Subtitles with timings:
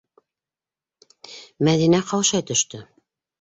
[1.67, 2.83] -Мәҙинә ҡаушай төштө.